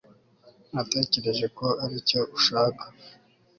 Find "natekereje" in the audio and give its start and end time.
0.73-1.45